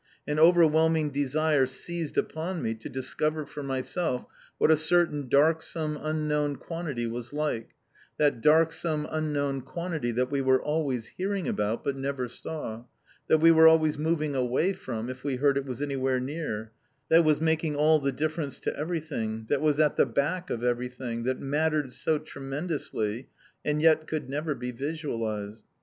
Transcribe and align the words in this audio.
An 0.25 0.39
overwhelming 0.39 1.11
desire 1.11 1.67
seized 1.67 2.17
upon 2.17 2.59
me 2.63 2.73
to 2.73 2.89
discover 2.89 3.45
for 3.45 3.61
myself 3.61 4.25
what 4.57 4.71
a 4.71 4.75
certain 4.75 5.29
darksome 5.29 5.95
unknown 5.95 6.55
quantity 6.55 7.05
was 7.05 7.33
like; 7.33 7.75
that 8.17 8.41
darksome, 8.41 9.05
unknown 9.11 9.61
quantity 9.61 10.09
that 10.11 10.31
we 10.31 10.41
were 10.41 10.59
always 10.59 11.05
hearing 11.17 11.47
about 11.47 11.83
but 11.83 11.95
never 11.95 12.27
saw; 12.27 12.85
that 13.27 13.37
we 13.41 13.51
were 13.51 13.67
always 13.67 13.95
moving 13.99 14.33
away 14.33 14.73
from 14.73 15.07
if 15.07 15.23
we 15.23 15.35
heard 15.35 15.55
it 15.55 15.65
was 15.67 15.83
anywhere 15.83 16.19
near; 16.19 16.71
that 17.09 17.23
was 17.23 17.39
making 17.39 17.75
all 17.75 17.99
the 17.99 18.11
difference 18.11 18.59
to 18.61 18.75
everything; 18.75 19.45
that 19.49 19.61
was 19.61 19.79
at 19.79 19.97
the 19.97 20.05
back 20.07 20.49
of 20.49 20.63
everything; 20.63 21.25
that 21.25 21.39
mattered 21.39 21.93
so 21.93 22.17
tremendously; 22.17 23.29
and 23.63 23.83
yet 23.83 24.07
could 24.07 24.27
never 24.27 24.55
be 24.55 24.71
visualized. 24.71 25.63